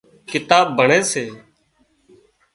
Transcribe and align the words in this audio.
ڪتاب 0.31 0.65
ڀڻي 0.77 0.99
سي 1.11 1.25